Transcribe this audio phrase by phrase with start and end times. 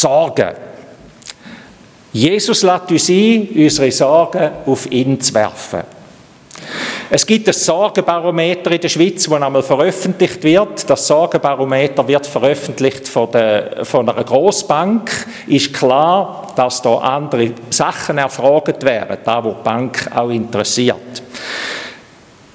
[0.00, 0.54] Sorgen.
[2.12, 5.82] Jesus lädt uns ein, unsere Sorgen auf ihn zu werfen.
[7.10, 10.90] Es gibt ein Sorgenbarometer in der Schweiz, das einmal veröffentlicht wird.
[10.90, 15.10] Das Sorgenbarometer wird veröffentlicht von, der, von einer Großbank.
[15.46, 21.22] Ist klar, dass da andere Sachen erfragt werden, da wo die Bank auch interessiert.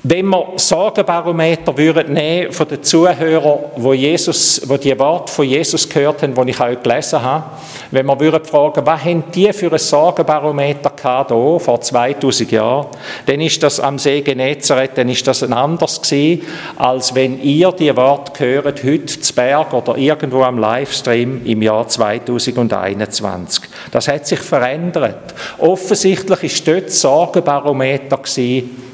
[0.06, 5.88] Wenn wir Sorgenbarometer würden nehmen von den Zuhörern, wo Jesus, wo die Worte von Jesus
[5.88, 7.46] gehört haben, die ich auch gelesen habe,
[7.90, 12.88] wenn wir würden fragen, was haben die für ein Sorgenbarometer gehabt hier, vor 2000 Jahren,
[13.28, 16.42] dann ist das am See Genezareth, dann ist das ein anderes gewesen,
[16.76, 21.88] als wenn ihr die Worte hört, heute zu Berg oder irgendwo am Livestream im Jahr
[21.88, 23.64] 2021.
[23.92, 25.34] Das hat sich verändert.
[25.60, 28.93] Offensichtlich ist dort Sorgenbarometer gewesen,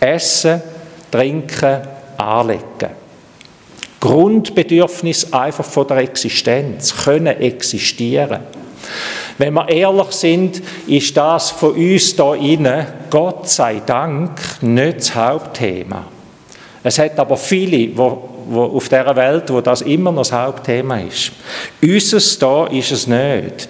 [0.00, 0.62] Essen,
[1.10, 1.80] Trinken,
[2.16, 2.90] Anlegen.
[4.00, 8.40] Grundbedürfnis einfach von der Existenz, können existieren.
[9.38, 15.14] Wenn wir ehrlich sind, ist das von uns da innen, Gott sei Dank, nicht das
[15.14, 16.04] Hauptthema.
[16.82, 21.32] Es hat aber viele wo, auf dieser Welt, wo das immer noch das Hauptthema ist.
[21.82, 23.68] Unseres da ist es nicht,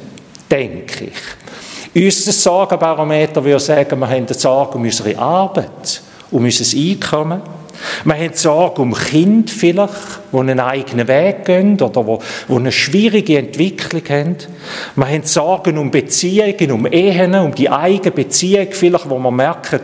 [0.50, 2.04] denke ich.
[2.04, 7.42] Unser Sorgenbarometer würde sagen, wir haben Sorge um unsere Arbeit um unser Einkommen.
[8.04, 9.92] Wir haben Sorge um Kinder vielleicht,
[10.32, 14.36] die einen eigenen Weg gehen oder die, die eine schwierige Entwicklung haben.
[14.96, 19.80] Wir haben Sorgen um Beziehungen, um Ehen, um die eigene Beziehung vielleicht, wo man merkt,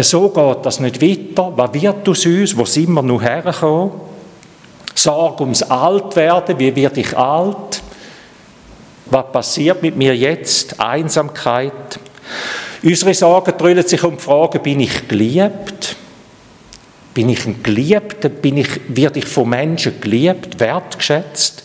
[0.00, 1.52] so geht das nicht weiter.
[1.56, 2.56] Was wird aus uns?
[2.56, 3.92] Wo sind wir noch hergekommen?
[4.94, 6.58] Sorge ums Altwerden.
[6.58, 7.82] Wie werde ich alt?
[9.06, 10.78] Was passiert mit mir jetzt?
[10.78, 11.98] Einsamkeit.
[12.82, 15.96] Unsere Sorgen drüllen sich um die Frage, bin ich geliebt?
[17.14, 18.28] Bin ich ein Geliebter?
[18.28, 21.64] Bin ich, werde ich von Menschen geliebt, wertgeschätzt?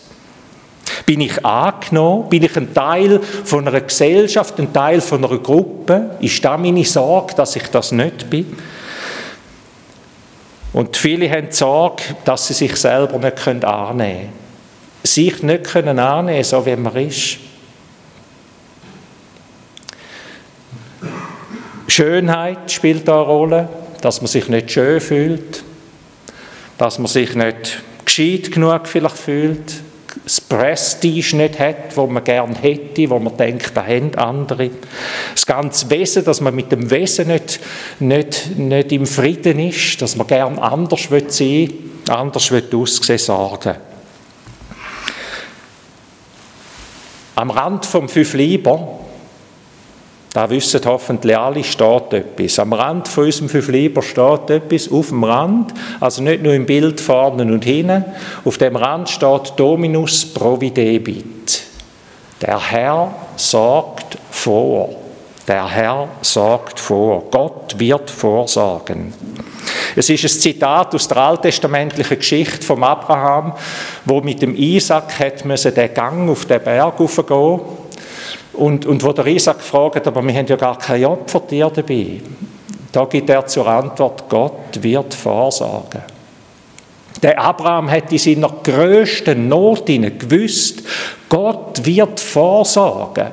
[1.05, 2.29] Bin ich angenommen?
[2.29, 6.15] Bin ich ein Teil von einer Gesellschaft, ein Teil von einer Gruppe?
[6.19, 8.55] Ist da meine Sorge, dass ich das nicht bin?
[10.71, 14.29] Und viele haben die Sorge, dass sie sich selber nicht annehmen können.
[15.03, 17.37] Sich nicht annehmen können, so wie man ist.
[21.93, 23.69] Schönheit spielt da eine Rolle,
[24.01, 25.63] dass man sich nicht schön fühlt,
[26.79, 29.73] dass man sich nicht gescheit genug vielleicht fühlt,
[30.23, 34.71] das Prestige nicht hat, wo man gern hätte, wo man denkt, da haben andere.
[35.35, 37.59] Das ganze Wesen, dass man mit dem Wesen nicht,
[37.99, 41.71] nicht, nicht im Frieden ist, dass man gern anders will sein,
[42.09, 43.75] anders will aussehen, sorgen.
[47.35, 49.02] Am Rand vom Fünf Lieber
[50.33, 52.57] da wissen hoffentlich alle, steht etwas.
[52.57, 56.65] Am Rand von unserem fünf Lieber steht etwas, auf dem Rand, also nicht nur im
[56.65, 58.03] Bild vorne und hinten,
[58.43, 61.63] auf dem Rand steht Dominus Providebit.
[62.41, 64.89] Der Herr sorgt vor.
[65.47, 67.25] Der Herr sorgt vor.
[67.29, 69.13] Gott wird vorsorgen.
[69.95, 73.53] Es ist ein Zitat aus der alttestamentlichen Geschichte von Abraham,
[74.05, 77.61] wo mit dem Isaac hat den Gang auf den Berg gehen
[78.53, 82.21] und, und wo der Isaac fragt, aber wir haben ja gar kein Opfertier dabei,
[82.91, 86.01] da gibt er zur Antwort, Gott wird vorsorgen.
[87.21, 90.83] Der Abraham hat in seiner größten Not gewusst,
[91.29, 93.31] Gott wird vorsorgen.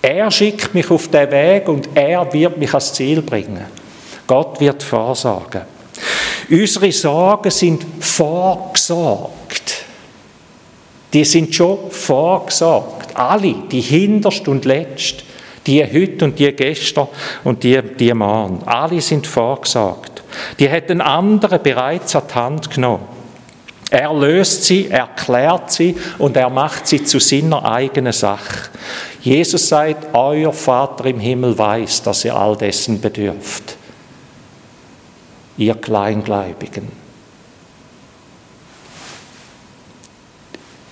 [0.00, 3.66] Er schickt mich auf den Weg und er wird mich ans Ziel bringen.
[4.26, 5.62] Gott wird vorsorgen.
[6.50, 9.84] Unsere Sorgen sind vorgesorgt.
[11.12, 15.24] Die sind schon vorgesorgt alle, die hinterst und letzt,
[15.66, 17.08] die heute und die gestern
[17.44, 20.22] und die, die morgen, alle sind vorgesagt.
[20.58, 23.04] Die hätten andere bereits an die Hand genommen.
[23.90, 28.70] Er löst sie, erklärt sie und er macht sie zu seiner eigenen Sache.
[29.20, 33.76] Jesus sagt, euer Vater im Himmel weiß, dass ihr all dessen bedürft.
[35.58, 37.01] Ihr Kleingläubigen.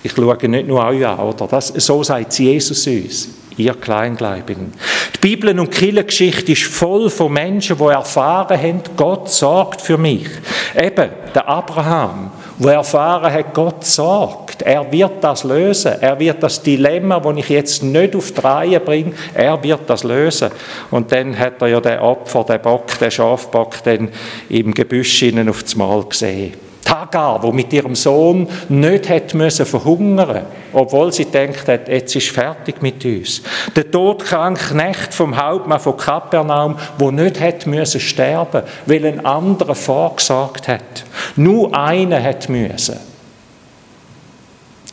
[0.03, 1.47] Ich schaue nicht nur euch an, oder?
[1.47, 4.73] Das, so sagt Jesus uns, ihr Kleingläubigen.
[5.15, 10.27] Die Bibel und Kirchengeschichte ist voll von Menschen, die erfahren haben, Gott sorgt für mich.
[10.75, 14.63] Eben, der Abraham, der erfahren hat, Gott sorgt.
[14.63, 15.93] Er wird das lösen.
[16.01, 20.03] Er wird das Dilemma, das ich jetzt nicht auf die Reihe bringe, er wird das
[20.03, 20.49] lösen.
[20.89, 24.09] Und dann hat er ja den Opfer, den Bock, den Schafbock, dann
[24.49, 26.70] im Gebüsch auf das Mal gesehen.
[26.91, 32.29] Hagar, wo mit ihrem Sohn nicht hätte müssen verhungern, obwohl sie denkt hat, jetzt ist
[32.29, 33.41] fertig mit uns.
[33.75, 39.75] Der todkranke Knecht vom Hauptmann von Kapernaum, wo nicht hätte müssen sterben, weil ein anderer
[39.75, 41.05] vorgesagt hat.
[41.35, 42.99] Nur einer hätte müssen.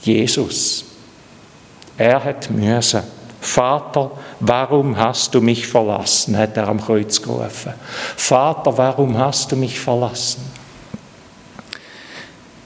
[0.03, 0.85] Jesus.
[1.97, 3.03] Er hat müssen.
[3.41, 4.11] Vater,
[4.41, 6.37] warum hast du mich verlassen?
[6.37, 7.73] hat er am Kreuz gerufen.
[8.17, 10.58] Vater, warum hast du mich verlassen?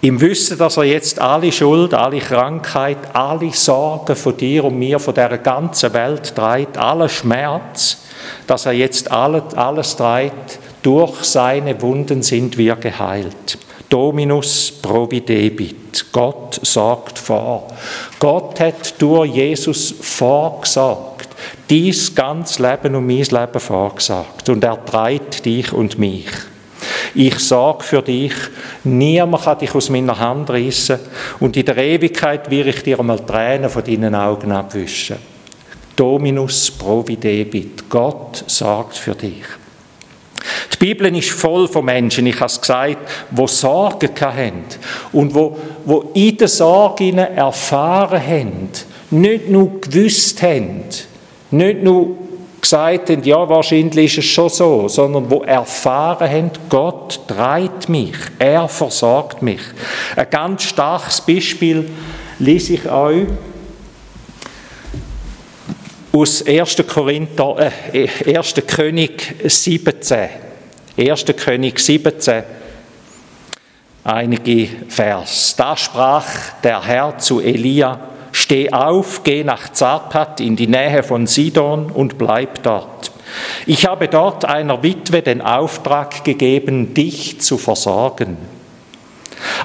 [0.04, 4.99] Im Wissen, dass er jetzt alle Schuld, alle Krankheit, alle Sorgen von dir und mir,
[4.99, 7.99] von der ganzen Welt trägt, alle Schmerz,
[8.49, 13.58] dass er jetzt alles, alles trägt, durch seine Wunden sind wir geheilt.
[13.88, 16.06] Dominus providebit.
[16.10, 17.69] Gott sorgt vor.
[18.19, 21.28] Gott hat durch Jesus vorgesagt.
[21.70, 24.48] Dies ganz Leben und mein Leben vorgesagt.
[24.48, 26.26] Und er treibt dich und mich.
[27.14, 28.32] Ich sorge für dich.
[28.85, 30.99] Niemand kann dich aus meiner Hand reissen.
[31.41, 35.17] Und in der Ewigkeit will ich dir einmal Tränen von deinen Augen abwischen.
[35.94, 37.88] Dominus providebit.
[37.88, 39.44] Gott sorgt für dich.
[40.73, 44.65] Die Bibel ist voll von Menschen, ich habe es gesagt, die Sorgen hatten
[45.12, 48.69] und wo, wo in der Sorge erfahren haben,
[49.11, 50.82] nicht nur gewusst haben,
[51.53, 52.17] nicht nur
[52.62, 58.14] gesagt haben, ja, wahrscheinlich ist es schon so, sondern wo erfahren haben, Gott treibt mich,
[58.38, 59.61] er versorgt mich.
[60.17, 61.91] Ein ganz starkes Beispiel
[62.38, 63.26] lese ich euch
[66.12, 66.76] aus 1.
[66.87, 68.55] Korinther, äh, 1.
[68.67, 70.29] König 17.
[70.97, 71.25] 1.
[71.37, 72.43] König 17.
[74.05, 75.55] Einige Vers.
[75.56, 76.26] Da sprach
[76.62, 82.19] der Herr zu Elia, steh auf, geh nach Zarpat in die Nähe von Sidon und
[82.19, 83.12] bleib dort.
[83.67, 88.37] Ich habe dort einer Witwe den Auftrag gegeben, dich zu versorgen.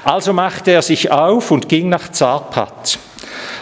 [0.04, 2.98] Also machte er sich auf und ging nach Zarpat.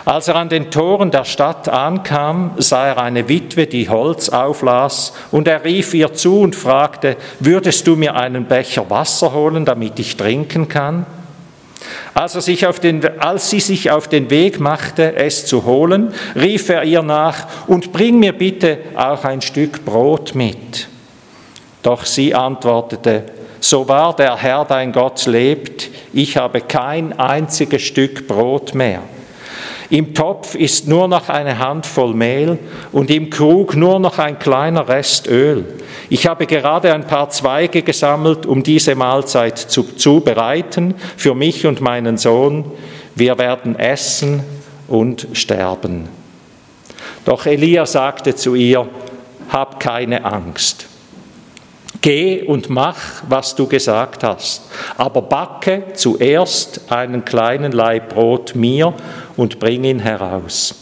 [0.05, 5.13] Als er an den Toren der Stadt ankam, sah er eine Witwe, die Holz auflas,
[5.33, 9.99] und er rief ihr zu und fragte, würdest du mir einen Becher Wasser holen, damit
[9.99, 11.07] ich trinken kann?
[12.17, 16.15] Als, er sich auf den, als sie sich auf den Weg machte, es zu holen,
[16.35, 20.89] rief er ihr nach, und bring mir bitte auch ein Stück Brot mit.
[21.83, 23.25] Doch sie antwortete,
[23.61, 29.03] so wahr der Herr dein Gott lebt, ich habe kein einziges Stück Brot mehr
[29.91, 32.59] im Topf ist nur noch eine Handvoll Mehl
[32.93, 35.65] und im Krug nur noch ein kleiner Rest Öl.
[36.09, 41.81] Ich habe gerade ein paar Zweige gesammelt, um diese Mahlzeit zu zubereiten für mich und
[41.81, 42.65] meinen Sohn.
[43.15, 44.43] Wir werden essen
[44.89, 46.09] und sterben.
[47.25, 48.89] Doch Elia sagte zu ihr,
[49.49, 50.87] hab keine Angst.
[52.01, 52.97] Geh und mach,
[53.29, 54.63] was du gesagt hast,
[54.97, 58.95] aber backe zuerst einen kleinen Laib Brot mir
[59.37, 60.75] und bring ihn heraus.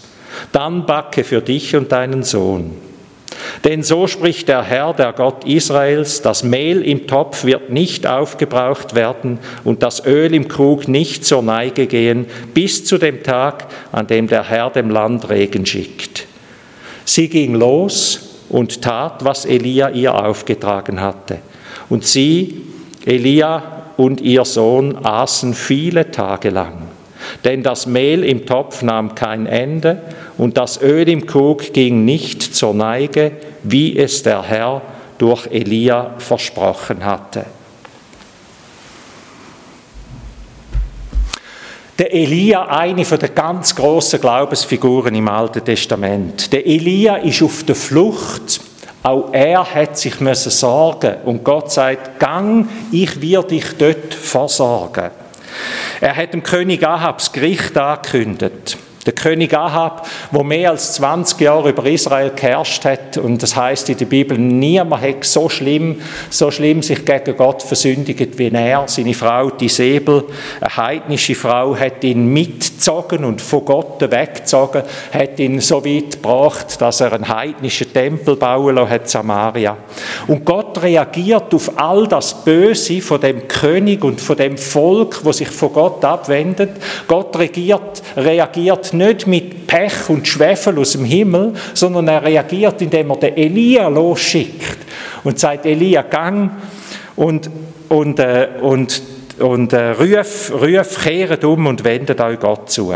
[0.52, 2.72] Dann backe für dich und deinen Sohn.
[3.64, 8.94] Denn so spricht der Herr, der Gott Israels, das Mehl im Topf wird nicht aufgebraucht
[8.94, 14.06] werden und das Öl im Krug nicht zur Neige gehen, bis zu dem Tag, an
[14.06, 16.26] dem der Herr dem Land Regen schickt.
[17.04, 21.38] Sie ging los und tat, was Elia ihr aufgetragen hatte.
[21.88, 22.62] Und sie,
[23.04, 26.83] Elia und ihr Sohn, aßen viele Tage lang.
[27.42, 30.02] Denn das Mehl im Topf nahm kein Ende
[30.38, 33.32] und das Öl im Krug ging nicht zur Neige,
[33.62, 34.82] wie es der Herr
[35.18, 37.46] durch Elia versprochen hatte.
[41.98, 46.52] Der Elia, eine der ganz großen Glaubensfiguren im Alten Testament.
[46.52, 48.60] Der Elia ist auf der Flucht.
[49.04, 55.10] Auch er hat sich müssen sorgen und Gott sagt: Gang, ich werde dich dort versorgen.
[56.00, 58.78] Er hat dem König Ahab das Gericht angekündigt.
[59.06, 63.90] Der König Ahab, wo mehr als 20 Jahre über Israel geherrscht hat, und das heißt
[63.90, 68.84] in der Bibel, niemand hat so schlimm, so schlimm sich gegen Gott versündigt wie er.
[68.86, 70.24] Seine Frau, die Säbel,
[70.60, 74.82] eine heidnische Frau, hat ihn mitgezogen und von Gott weggezogen,
[75.12, 79.76] hat ihn so weit gebracht, dass er einen heidnischen Tempel bauen lassen hat, Samaria.
[80.26, 85.32] Und Gott reagiert auf all das Böse von dem König und von dem Volk, wo
[85.32, 86.70] sich von Gott abwendet.
[87.06, 93.10] Gott reagiert, reagiert nicht mit Pech und Schwefel aus dem Himmel, sondern er reagiert, indem
[93.10, 94.78] er den Elia losschickt
[95.24, 96.52] und sagt, Elia, gang
[97.16, 97.50] und,
[97.88, 99.02] und, äh, und,
[99.38, 102.94] und äh, ruf, ruf, kehret um und wendet euch Gott zu.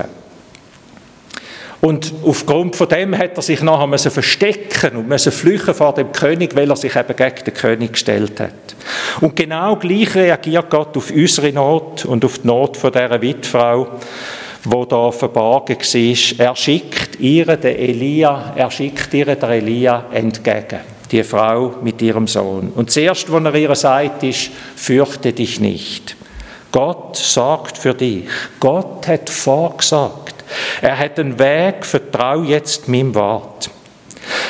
[1.80, 6.10] Und aufgrund von dem hat er sich nachher müssen verstecken und müssen flüchten vor dem
[6.10, 8.52] König, weil er sich eben gegen den König gestellt hat.
[9.20, 13.88] Und genau gleich reagiert Gott auf unsere Not und auf die Not von dieser Witfrau
[14.64, 16.46] wo da verborgen war.
[16.46, 22.26] Er schickt ihr den Elia, er schickt ihr den Elia entgegen, die Frau mit ihrem
[22.26, 22.72] Sohn.
[22.74, 26.16] Und zuerst, was er ihr sagt, ist, fürchte dich nicht.
[26.70, 28.28] Gott sorgt für dich.
[28.60, 30.34] Gott hat vorgesagt.
[30.82, 33.70] Er hat einen Weg, vertrau jetzt meinem Wort.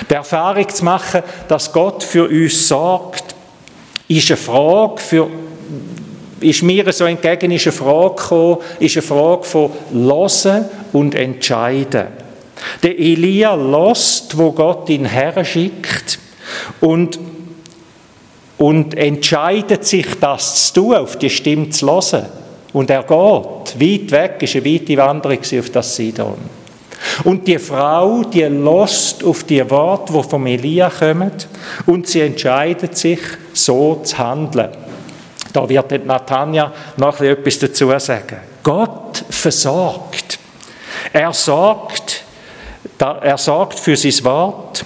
[0.08, 3.24] Die Erfahrung zu machen, dass Gott für uns sorgt,
[4.08, 5.28] ist eine Frage für
[6.40, 12.07] ist mir so entgegen ist eine Frage gekommen, ist eine Frage von Losen und Entscheiden.
[12.83, 16.18] Der Elia lost, wo Gott ihn her schickt
[16.80, 17.18] und
[18.59, 22.26] und entscheidet sich, das zu tun, auf die Stimme zu hören.
[22.73, 23.80] Und er geht.
[23.80, 26.37] Weit weg, ist eine weite Wanderung auf das Sidon.
[27.25, 31.30] Und die Frau, die lost auf die Worte, die vom Elia kommen,
[31.87, 33.21] und sie entscheidet sich,
[33.52, 34.71] so zu handeln.
[35.52, 38.38] Da wird Natanja noch etwas dazu sagen.
[38.62, 40.38] Gott versorgt.
[41.12, 42.25] Er sorgt,
[42.99, 44.85] er sorgt für sein Wort.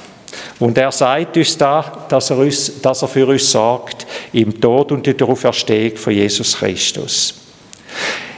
[0.59, 4.93] Und er sagt uns da, dass er, uns, dass er für uns sorgt im Tod
[4.93, 7.35] und in der Auferstehung von Jesus Christus.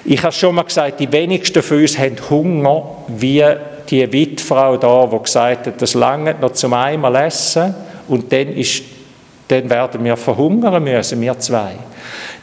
[0.07, 3.45] Ich habe schon mal gesagt, die wenigsten von uns haben Hunger, wie
[3.88, 7.75] die Witfrau da, die gesagt hat, das lange noch zum einmal essen
[8.09, 8.83] und dann, ist,
[9.48, 11.74] dann werden wir verhungern müssen, wir zwei.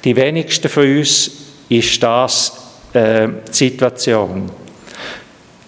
[0.04, 1.32] Die wenigsten von uns
[1.70, 2.58] ist das
[2.94, 4.50] äh, die Situation.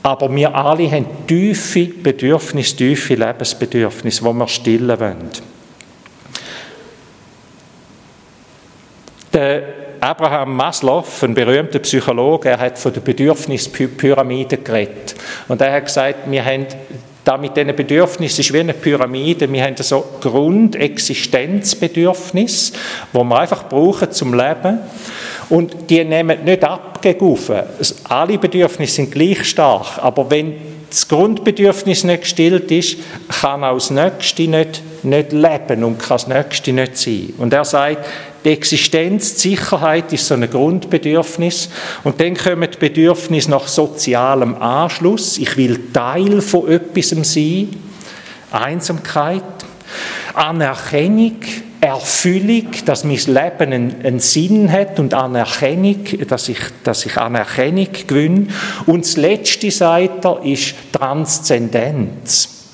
[0.03, 5.29] Aber wir alle haben tiefe Bedürfnisse, tiefe Lebensbedürfnisse, die wir stillen wollen.
[9.31, 9.63] Der
[10.01, 15.15] Abraham Maslow, ein berühmter Psychologe, er hat von der Bedürfnispyramide geredet.
[15.47, 16.67] Und er hat gesagt, wir haben
[17.23, 19.51] da mit diesen Bedürfnissen ist wie eine Pyramide.
[19.51, 22.73] Wir haben so Grundexistenzbedürfnis,
[23.13, 24.79] wo wir einfach brauchen zum Leben.
[25.49, 27.37] Und die nehmen nicht ab gegen
[28.09, 30.55] Alle Bedürfnisse sind gleich stark, aber wenn
[30.89, 32.97] das Grundbedürfnis nicht gestillt ist,
[33.41, 37.33] kann auch das Nächste nicht, nicht leben und kann das Nächste nicht sein.
[37.37, 38.05] Und er sagt,
[38.43, 41.69] die Existenz, die Sicherheit ist so ein Grundbedürfnis.
[42.03, 45.37] Und dann kommen die Bedürfnisse nach sozialem Anschluss.
[45.37, 47.69] Ich will Teil von etwas sein.
[48.51, 49.43] Einsamkeit.
[50.33, 51.37] Anerkennung.
[51.79, 57.89] Erfüllung, dass mein Leben einen, einen, Sinn hat und Anerkennung, dass ich, dass ich Anerkennung
[58.07, 58.47] gewinne.
[58.85, 62.69] Und das letzte, sagt er, ist Transzendenz.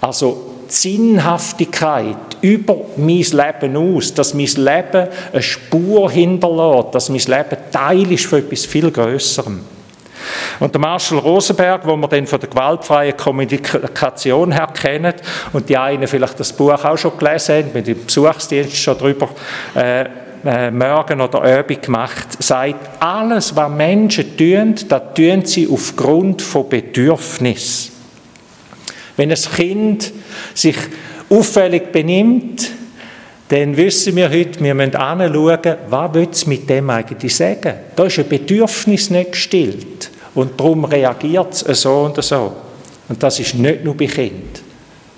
[0.00, 7.56] Also Sinnhaftigkeit über mein Leben aus, dass mein Leben eine Spur hinterlässt, dass mein Leben
[7.70, 9.60] Teil ist von etwas viel Größerem.
[10.60, 15.16] Und der Marshall Rosenberg, wo man dann von der gewaltfreien Kommunikation her kennt
[15.52, 19.28] und die einen vielleicht das Buch auch schon gelesen haben, mit dem Besuchsdienst schon darüber
[19.74, 20.04] äh,
[20.44, 26.68] äh, Morgen oder Abend gemacht, sagt, alles, was Menschen tun, das tun sie aufgrund von
[26.68, 27.90] Bedürfnis.
[29.16, 30.12] Wenn ein Kind
[30.54, 30.76] sich
[31.28, 32.70] auffällig benimmt,
[33.48, 37.74] dann wissen wir heute, wir müssen anschauen, was es mit dem eigentlich sagen.
[37.94, 40.10] Da ist ein Bedürfnis nicht gestillt.
[40.34, 42.52] Und darum reagiert es so und so.
[43.08, 44.48] Und das ist nicht nur bei Kindern.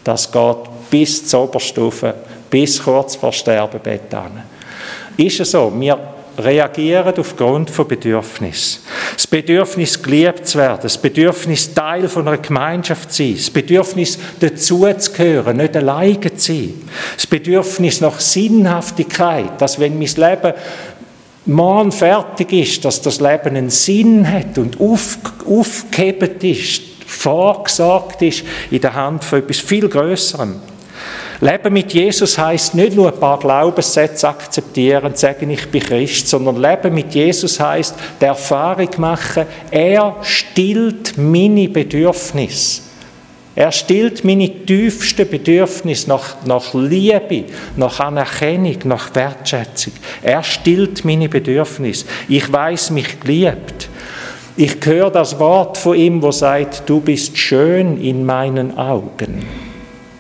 [0.03, 0.57] Das geht
[0.91, 2.15] bis zur Oberstufe,
[2.51, 4.43] bis kurz vor Sterbebett an.
[5.17, 5.73] Ist es so?
[5.79, 5.97] Wir
[6.39, 8.84] reagieren aufgrund von Bedürfnis.
[9.15, 14.19] Das Bedürfnis, geliebt zu werden, das Bedürfnis, Teil von einer Gemeinschaft zu sein, das Bedürfnis,
[14.41, 16.75] dazuzugehören, nicht alleine zu sein,
[17.17, 20.55] das Bedürfnis nach Sinnhaftigkeit, dass wenn mein Leben
[21.47, 28.45] morgen fertig ist, dass das Leben einen Sinn hat und auf, aufgehebt ist, vorgesagt ist
[28.71, 30.61] in der Hand von etwas viel Größerem.
[31.45, 36.57] Leben mit Jesus heißt nicht nur ein paar Glaubenssätze akzeptieren, sagen, ich bin Christ, sondern
[36.57, 42.81] Leben mit Jesus heißt die Erfahrung machen, er stillt meine Bedürfnisse.
[43.55, 47.45] Er stillt meine tiefsten Bedürfnisse nach, nach Liebe,
[47.77, 49.93] nach Anerkennung, nach Wertschätzung.
[50.23, 52.07] Er stillt meine Bedürfnisse.
[52.27, 53.91] Ich weiß mich geliebt.
[54.57, 59.64] Ich höre das Wort von ihm, wo sagt, du bist schön in meinen Augen.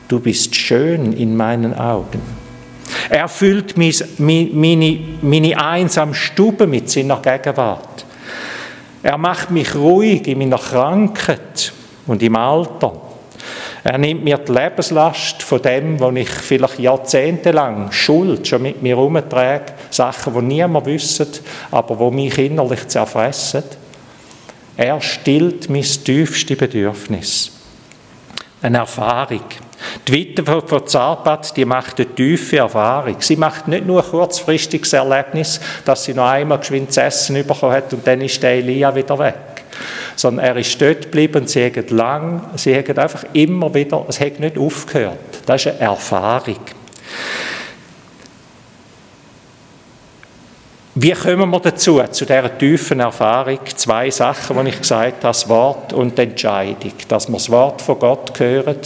[0.08, 2.20] Du bist schön in meinen Augen.
[3.08, 8.04] Er füllt meine, meine einsame Stube mit seiner Gegenwart.
[9.02, 11.72] Er macht mich ruhig in meiner Krankheit
[12.06, 12.92] und im Alter.
[13.82, 18.96] Er nimmt mir die Lebenslast von dem, wo ich vielleicht jahrzehntelang Schuld schon mit mir
[18.96, 21.26] herumtrage, Sachen, die niemand wüsste,
[21.70, 23.64] aber wo mich innerlich zerfressen.
[24.76, 27.52] Er stillt mein tiefste Bedürfnis.
[28.62, 29.44] Eine Erfahrung.
[30.06, 33.16] Die Witwe von Zarpat, die macht eine tiefe Erfahrung.
[33.20, 37.72] Sie macht nicht nur ein kurzfristiges Erlebnis, dass sie noch einmal geschwind zu essen bekommen
[37.72, 39.34] hat und dann ist der Elia wieder weg
[40.16, 44.38] sondern er ist dort geblieben, sie haben lang, sie haben einfach immer wieder, es hat
[44.40, 45.18] nicht aufgehört.
[45.46, 46.60] Das ist eine Erfahrung.
[50.96, 53.58] Wie kommen wir dazu, zu dieser tiefen Erfahrung?
[53.74, 56.92] Zwei Sachen, die ich gesagt habe, das Wort und die Entscheidung.
[57.08, 58.78] Dass wir das Wort von Gott hören,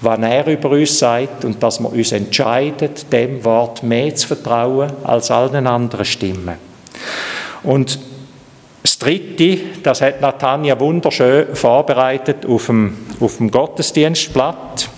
[0.00, 4.90] was er über uns sagt und dass wir uns entscheiden, dem Wort mehr zu vertrauen
[5.04, 6.54] als allen anderen Stimmen.
[7.62, 7.98] Und
[8.82, 14.88] das Dritte, das hat Natanja wunderschön vorbereitet auf dem, auf dem Gottesdienstblatt,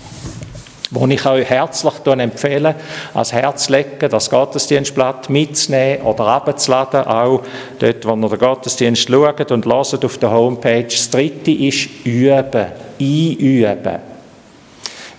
[0.89, 2.75] wo ich euch herzlich empfehle,
[3.13, 7.41] als Herzlecken das Gottesdienstblatt mitzunehmen oder abzuladen, auch
[7.79, 10.83] dort, wo ihr den Gottesdienst schaut und hört auf der Homepage.
[10.83, 12.67] Das Dritte ist üben,
[13.01, 14.12] einüben.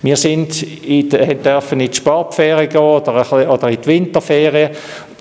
[0.01, 4.71] Wir sind in, dürfen in die Sportferien gehen oder, oder in die Winterferien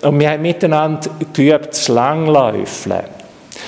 [0.02, 3.04] und wir haben miteinander geübt, das Langläufeln.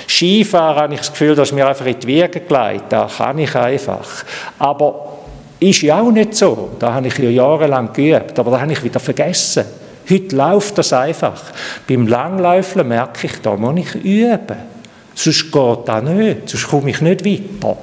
[0.08, 2.84] Skifahren habe ich das Gefühl, dass mir einfach in die Wiege gelegt.
[2.90, 4.24] Das kann ich einfach.
[4.58, 5.16] Aber
[5.58, 6.70] ist ja auch nicht so.
[6.78, 9.64] Da habe ich ja jahrelang geübt, aber da habe ich wieder vergessen.
[10.08, 11.42] Heute läuft das einfach.
[11.88, 14.76] Beim Langläufeln merke ich, da muss ich üben.
[15.14, 17.76] Sonst geht das nicht, sonst komme ich nicht weiter.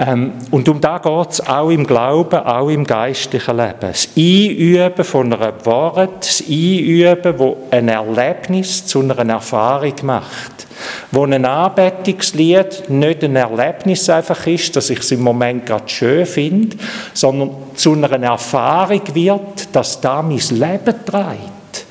[0.00, 3.74] Ähm, und um da geht es auch im Glauben, auch im geistlichen Leben.
[3.80, 10.66] Das Einüben von einer Wahrheit, das Einüben, wo ein Erlebnis zu einer Erfahrung macht.
[11.12, 16.24] Wo ein Anbetungslied nicht ein Erlebnis einfach ist, dass ich es im Moment gerade schön
[16.24, 16.78] finde,
[17.12, 21.84] sondern zu einer Erfahrung wird, dass da mein Leben trägt.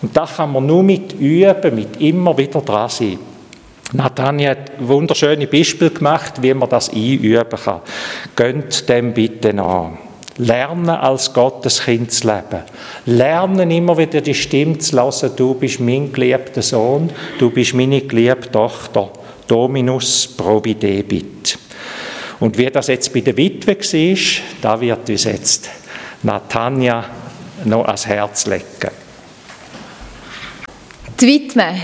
[0.00, 3.18] Und das kann man nur mit Üben, mit immer wieder dran sein.
[3.92, 7.80] Nathanael hat wunderschöne Beispiele gemacht, wie man das einüben kann.
[8.34, 9.98] Gönnt dem bitte an.
[10.36, 12.62] Lernen als Gotteskind zu leben.
[13.06, 18.00] Lernen immer wieder die Stimme zu lassen, du bist mein geliebter Sohn, du bist meine
[18.00, 19.10] geliebte Tochter.
[19.46, 21.58] Dominus probidebit.
[22.40, 25.70] Und wie das jetzt bei der Witwe war, da wird uns jetzt
[26.22, 27.04] Natanja
[27.64, 28.90] noch ans Herz legen.
[31.20, 31.74] Die Witwe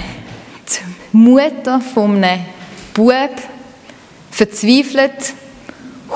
[1.12, 2.44] Mutter von einem
[2.94, 3.30] Bub,
[4.30, 5.34] verzweifelt,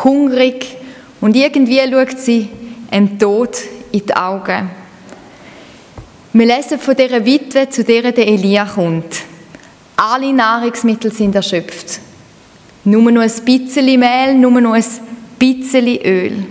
[0.04, 0.76] hungrig
[1.20, 2.48] und irgendwie schaut sie
[2.92, 3.56] dem Tod
[3.92, 4.70] in die Augen.
[6.32, 9.22] Wir lesen von dieser Witwe, zu der der Elia kommt.
[9.96, 12.00] Alle Nahrungsmittel sind erschöpft.
[12.84, 14.84] Nur noch ein bisschen Mehl, nur noch ein
[15.38, 16.44] bisschen Öl.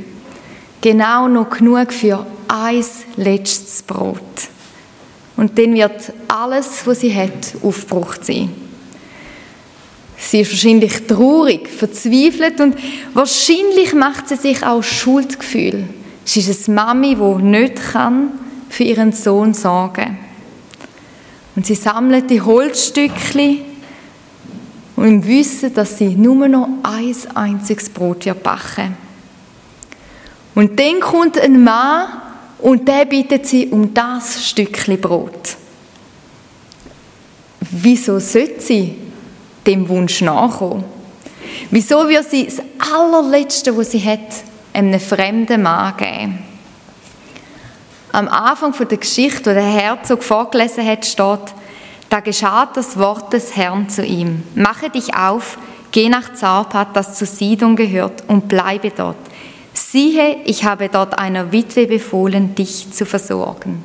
[0.81, 2.85] Genau noch genug für ein
[3.17, 4.19] letztes Brot.
[5.43, 8.49] Und dann wird alles, was sie hat, aufgebraucht sein.
[10.15, 12.77] Sie ist wahrscheinlich traurig, verzweifelt und
[13.13, 15.83] wahrscheinlich macht sie sich auch Schuldgefühl.
[16.23, 18.31] Sie ist eine Mami, die nicht kann
[18.69, 20.17] für ihren Sohn sorgen.
[21.57, 23.65] Und sie sammelt die Holzstückchen
[24.95, 28.95] und im Wissen, dass sie nur noch ein einziges Brot backen
[30.55, 32.22] Und dann kommt ein Mann
[32.63, 35.57] und der bittet sie um das Stückchen Brot.
[37.59, 38.95] Wieso sollte sie
[39.67, 40.85] dem Wunsch nachkommen?
[41.71, 42.61] Wieso wird sie das
[42.93, 46.39] allerletzte, was sie hat, einem fremden Mann geben?
[48.13, 51.53] Am Anfang der Geschichte, wo der Herzog vorgelesen hat, steht,
[52.09, 54.43] da geschah das Wort des Herrn zu ihm.
[54.55, 55.57] Mache dich auf,
[55.91, 59.17] geh nach Zarpat, das zu Sidon gehört, und bleibe dort
[59.93, 63.83] siehe, ich habe dort einer Witwe befohlen, dich zu versorgen.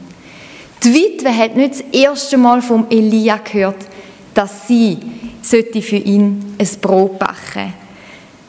[0.83, 3.77] Die Witwe hat nicht das erste Mal vom Elia gehört,
[4.33, 4.97] dass sie
[5.43, 7.75] sollte für ihn ein Brot backen.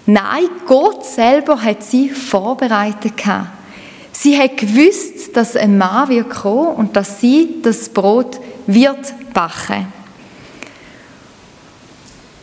[0.05, 3.13] Nein, Gott selber hat sie vorbereitet
[4.11, 9.87] Sie hat gewusst, dass ein Mann wird kommen und dass sie das Brot wird backen.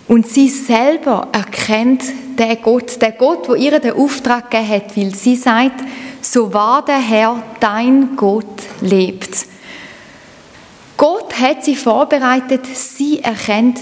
[0.09, 2.05] Und sie selber erkennt
[2.39, 5.81] den Gott, der Gott, wo ihr den Auftrag gegeben hat, weil sie sagt,
[6.21, 9.47] so wahr der Herr, dein Gott, lebt.
[10.97, 13.81] Gott hat sie vorbereitet, sie erkennt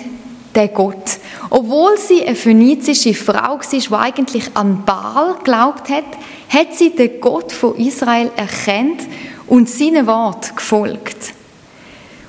[0.55, 1.19] den Gott.
[1.51, 6.05] Obwohl sie eine phönizische Frau war, die eigentlich an Baal glaubt hat,
[6.49, 9.03] hat sie den Gott von Israel erkennt
[9.47, 11.35] und seinem Wort gefolgt.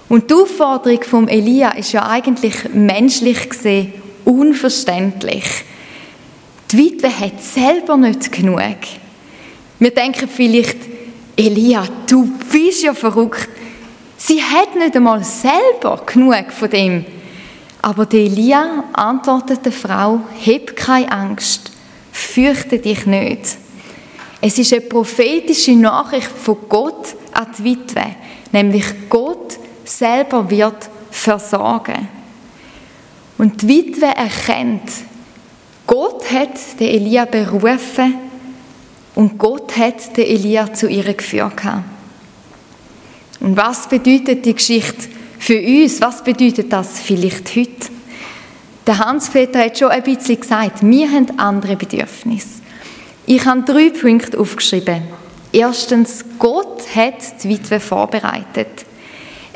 [0.07, 5.45] Und die Aufforderung von Elia ist ja eigentlich menschlich gesehen unverständlich.
[6.71, 8.61] Die Witwe hat selber nicht genug.
[9.79, 10.77] Wir denken vielleicht,
[11.35, 13.49] Elia, du bist ja verrückt.
[14.17, 17.05] Sie hat nicht einmal selber genug von dem.
[17.81, 21.71] Aber Elia antwortet der Frau, hab keine Angst,
[22.11, 23.57] fürchte dich nicht.
[24.41, 28.15] Es ist eine prophetische Nachricht von Gott an die Witwe,
[28.51, 32.07] nämlich Gott selber wird versorgen.
[33.37, 34.91] Und die Witwe erkennt,
[35.87, 38.15] Gott hat den Elia berufen
[39.13, 41.61] und Gott hat den Elia zu ihr geführt.
[43.39, 45.09] Und was bedeutet die Geschichte
[45.45, 47.91] Für uns, was bedeutet das vielleicht heute?
[48.87, 52.61] Der Hans-Peter hat schon ein bisschen gesagt, wir haben andere Bedürfnisse.
[53.27, 55.03] Ich habe drei Punkte aufgeschrieben.
[55.51, 58.87] Erstens, Gott hat die Witwe vorbereitet.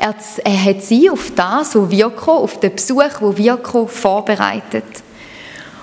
[0.00, 3.86] Er, er hat sie auf das, wo wir kommen, auf den Besuch, wo wir kommen,
[3.86, 4.86] vorbereitet.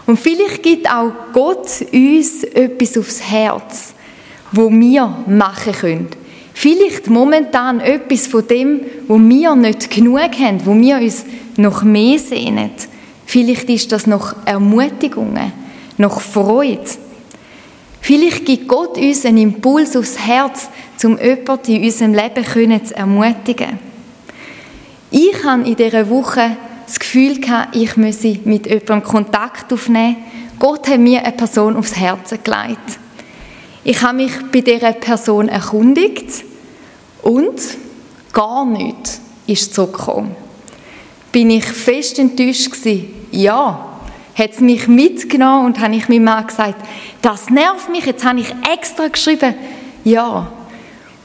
[0.08, 3.94] Und vielleicht gibt auch Gott uns etwas aufs Herz,
[4.52, 6.08] wo wir machen können.
[6.56, 11.24] Vielleicht momentan etwas von dem, wo wir nicht genug haben, wo wir uns
[11.56, 12.72] noch mehr sehnen.
[13.28, 15.54] Vielleicht ist das noch Ermutigungen,
[16.00, 16.90] noch Freude.
[18.02, 20.70] Vielleicht gibt Gott uns einen Impuls aufs Herz,
[21.04, 23.87] um jemanden in unserem Leben zu ermutigen.
[25.10, 30.18] Ich habe in dieser Woche das Gefühl gehabt, ich müsse mit jemandem Kontakt aufnehmen.
[30.60, 33.00] Gott hat mir eine Person aufs Herz gelegt.
[33.84, 36.44] Ich habe mich bei dieser Person erkundigt
[37.22, 37.62] und
[38.34, 40.36] gar nichts ist zurückgekommen.
[41.32, 43.14] Bin ich fest enttäuscht gewesen?
[43.32, 43.84] Ja.
[44.38, 46.76] Hat es mich mitgenommen und habe ich meinem Mann gesagt,
[47.22, 49.56] das nervt mich, jetzt habe ich extra geschrieben,
[50.04, 50.52] ja.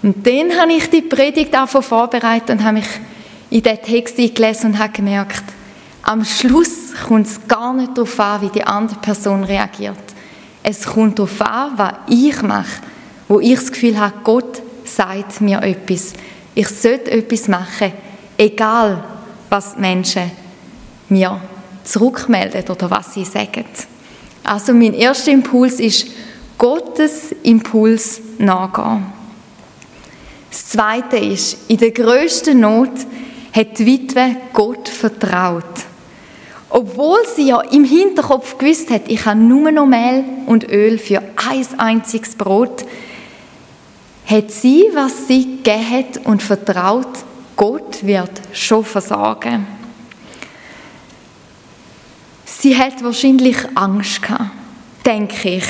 [0.02, 2.86] Und dann habe ich die Predigt davon vorbereitet und habe mich
[3.52, 5.44] in den Text gelesen und habe gemerkt,
[6.02, 9.98] am Schluss kommt es gar nicht darauf an, wie die andere Person reagiert.
[10.62, 12.80] Es kommt darauf an, was ich mache,
[13.28, 16.14] wo ich das Gefühl habe, Gott sagt mir etwas.
[16.54, 17.92] Ich sollte etwas machen,
[18.38, 19.04] egal
[19.50, 20.30] was die Menschen
[21.10, 21.38] mir
[21.84, 23.66] zurückmelden oder was sie sagen.
[24.44, 26.06] Also mein erster Impuls ist,
[26.56, 29.04] Gottes Impuls nachgehen.
[30.50, 32.90] Das Zweite ist, in der grössten Not
[33.52, 35.64] hat die Witwe Gott vertraut.
[36.70, 41.18] Obwohl sie ja im Hinterkopf gewusst hat, ich habe nur noch Mehl und Öl für
[41.18, 42.84] ein einziges Brot,
[44.24, 47.08] hat sie, was sie gegeben hat und vertraut,
[47.56, 49.66] Gott wird schon versagen.
[52.46, 54.50] Sie hat wahrscheinlich Angst gehabt,
[55.04, 55.64] denke ich.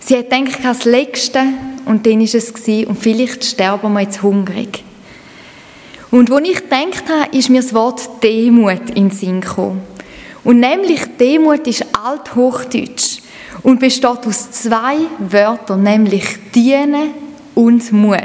[0.00, 1.42] Sie hat gedacht, das Letzte
[1.86, 4.84] und dann ist es gewesen, und vielleicht sterben wir jetzt hungrig.
[6.10, 9.82] Und wo ich gedacht habe, ist mir das Wort Demut in den Sinn gekommen.
[10.44, 13.18] Und nämlich Demut ist althochdeutsch
[13.62, 17.10] und besteht aus zwei Wörtern, nämlich dienen
[17.54, 18.20] und Mut.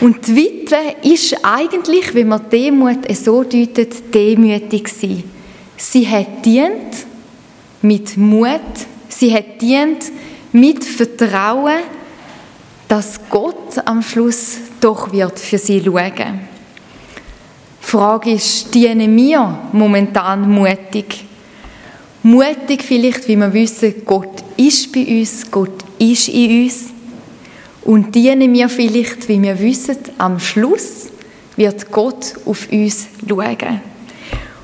[0.00, 5.24] Und die Witwe ist eigentlich, wenn man Demut so deutet, demütig sein.
[5.76, 7.06] Sie hat dient
[7.82, 8.60] mit Mut,
[9.08, 10.04] sie hat dient
[10.52, 11.80] mit Vertrauen,
[12.88, 16.40] dass Gott am Schluss doch wird für sie schauen.
[17.82, 21.24] Die Frage ist, dienen wir momentan mutig?
[22.22, 26.86] Mutig vielleicht, wie wir wissen, Gott ist bei uns, Gott ist in uns.
[27.82, 31.06] Und dienen wir vielleicht, wie wir wissen, am Schluss
[31.56, 33.80] wird Gott auf uns schauen.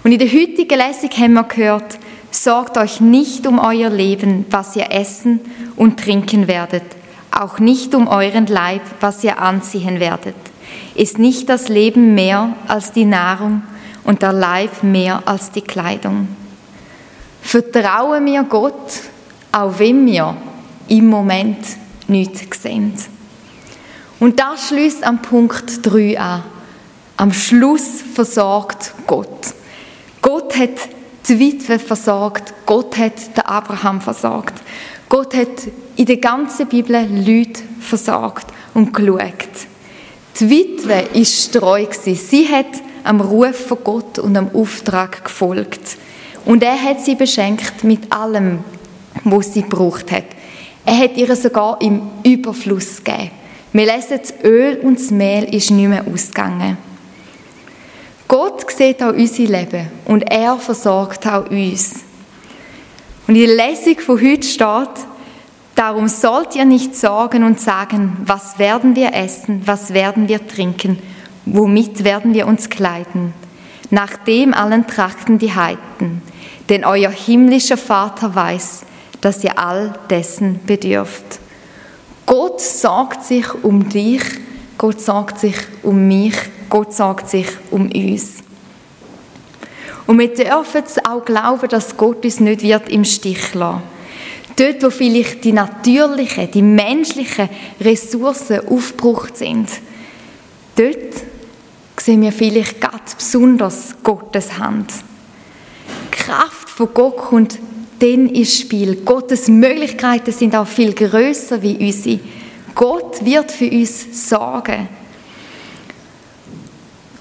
[0.03, 1.99] Und in der heutigen Lesung haben wir gehört,
[2.33, 5.41] sorgt euch nicht um euer Leben, was ihr essen
[5.77, 6.83] und trinken werdet,
[7.33, 10.37] auch nicht um euren Leib, was ihr anziehen werdet.
[10.95, 13.63] Ist nicht das Leben mehr als die Nahrung
[14.05, 16.29] und der Leib mehr als die Kleidung?
[17.41, 19.01] Vertraue mir Gott,
[19.51, 20.37] auch wenn wir
[20.89, 21.59] im Moment
[22.07, 22.95] nichts sehen.
[24.21, 26.43] Und das schließt am Punkt 3 an.
[27.17, 29.55] Am Schluss versorgt Gott.
[30.21, 30.89] Gott hat
[31.29, 34.55] die Witwe versorgt, Gott hat den Abraham versorgt.
[35.13, 39.69] Gott hat in der ganzen Bibel Leute versorgt und geschaut.
[40.41, 45.99] Die Witwe ist treu Sie hat am Ruf von Gott und am Auftrag gefolgt.
[46.47, 48.61] Und er hat sie beschenkt mit allem,
[49.25, 50.25] was sie gebraucht hat.
[50.87, 53.33] Er hat ihr sogar im Überfluss gegeben.
[53.75, 56.79] Wir lesen, das Öl und das Mehl ist nicht mehr ausgegangen.
[58.29, 61.97] Gott sieht auch unser Leben und er versorgt auch uns.
[63.33, 65.07] Und der Lesung von heute steht,
[65.75, 70.99] darum sollt ihr nicht sorgen und sagen, was werden wir essen, was werden wir trinken,
[71.47, 73.33] womit werden wir uns kleiden.
[73.89, 76.21] Nach dem allen trachten die Heiden,
[76.69, 78.83] denn euer himmlischer Vater weiß,
[79.23, 81.41] dass ihr all dessen bedürft.
[82.27, 84.21] Gott sorgt sich um dich,
[84.77, 86.35] Gott sorgt sich um mich,
[86.69, 88.43] Gott sorgt sich um uns.
[90.07, 93.83] Und wir dürfen auch glauben, dass Gott uns nicht wird im Stich lassen
[94.57, 97.49] Dort, wo vielleicht die natürlichen, die menschlichen
[97.81, 99.69] Ressourcen aufgebraucht sind,
[100.77, 101.15] dort
[101.99, 104.93] sehen wir vielleicht ganz besonders Gottes Hand.
[106.13, 107.59] Die Kraft von Gott kommt
[108.01, 108.97] dann ins Spiel.
[108.97, 112.21] Gottes Möglichkeiten sind auch viel größer wie unsere.
[112.75, 114.89] Gott wird für uns sorgen.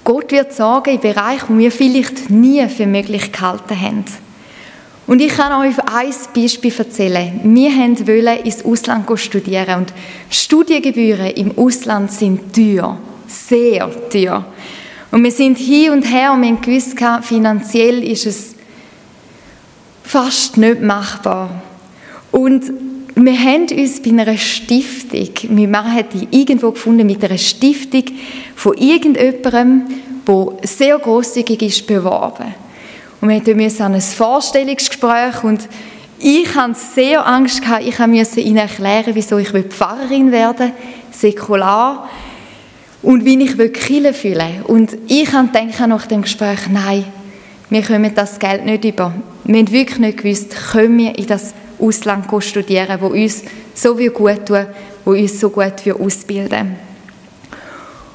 [0.04, 4.04] Gott wird sorgen in Bereichen, wo wir vielleicht nie für möglich gehalten haben.
[5.06, 7.40] Und ich kann euch ein Beispiel erzählen.
[7.44, 9.92] Wir wollten ins Ausland studieren und
[10.30, 12.98] Studiengebühren im Ausland sind teuer.
[13.26, 14.44] Sehr teuer.
[15.10, 18.54] Und wir sind hin und her und wir haben gewusst, finanziell ist es
[20.02, 21.62] fast nicht machbar.
[22.30, 22.64] Und
[23.14, 28.04] wir haben uns bei einer Stiftung, wir haben die irgendwo gefunden mit einer Stiftung
[28.56, 29.84] von irgendjemandem,
[30.26, 32.54] der sehr grosszügig ist, beworben.
[33.20, 35.68] Und wir mussten an ein Vorstellungsgespräch und
[36.18, 37.84] ich hatte sehr Angst, gehabt.
[37.84, 40.72] ich musste ihnen erklären, wieso ich Pfarrerin werden will,
[41.10, 42.08] säkular,
[43.02, 44.64] und wie ich Kille fühle.
[44.66, 47.04] Und ich denke nach dem Gespräch, nein,
[47.70, 49.14] wir kommen das Geld nicht über.
[49.44, 53.42] Wir haben wirklich nicht gewusst, können wir in das Ausland studieren, wo uns
[53.74, 54.66] so viel gut tut,
[55.04, 56.76] wo uns so gut ausbilden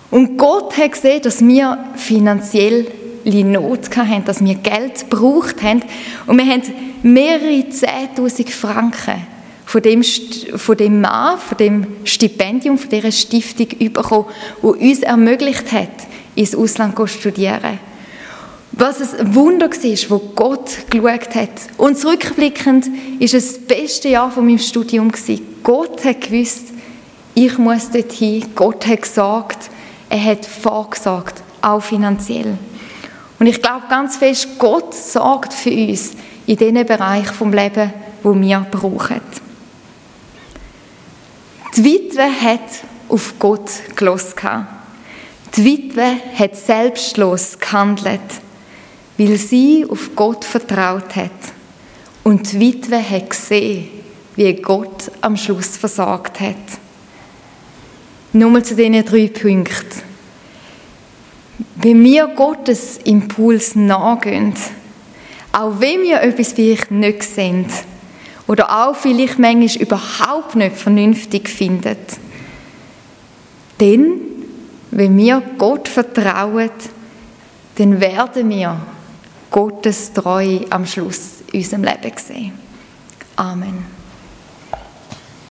[0.10, 2.88] Und Gott hat gesehen, dass wir finanziell
[3.26, 5.84] Not hatten, dass wir Geld gebraucht haben.
[6.28, 6.64] Und wir haben
[7.04, 9.28] mehrere 10'000 Franken
[9.66, 14.28] von dem, von dem Mann, von dem Stipendium, von dieser Stiftung bekommen,
[14.62, 15.90] die uns ermöglicht hat,
[16.36, 17.80] ins Ausland zu studieren.
[18.80, 21.50] Was ein Wunder war, wo Gott geschaut hat.
[21.78, 22.88] Und zurückblickend
[23.20, 25.12] ist es das beste Jahr von meinem Studium
[25.64, 26.68] Gott hat gewusst,
[27.34, 28.46] ich muss dorthin.
[28.54, 29.72] Gott hat gesagt,
[30.10, 32.56] er hat vorgesagt, auch finanziell.
[33.40, 36.12] Und ich glaube ganz fest, Gott sorgt für uns
[36.46, 39.22] in diesen Bereich vom Leben, wo wir brauchen.
[41.76, 44.68] Die Witwe hat auf Gott gelassen.
[45.56, 48.22] Die Witwe hat selbstlos gehandelt
[49.18, 51.32] weil sie auf Gott vertraut hat.
[52.24, 53.88] Und die Witwe hat gesehen,
[54.36, 56.56] wie Gott am Schluss versagt hat.
[58.34, 60.08] Nochmal zu diesen drei Punkten.
[61.76, 64.54] Wenn wir Gottes Impuls nachgehen,
[65.52, 67.66] auch wenn wir etwas vielleicht nicht sehen
[68.48, 71.98] oder auch vielleicht manchmal überhaupt nicht vernünftig finden,
[73.80, 74.22] denn
[74.92, 76.70] wenn wir Gott vertrauen,
[77.76, 78.78] dann werden wir
[79.50, 82.54] Gottes Treue am Schluss in unserem Leben sehen.
[83.36, 83.97] Amen.